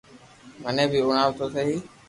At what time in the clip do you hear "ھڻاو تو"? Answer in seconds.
1.07-1.45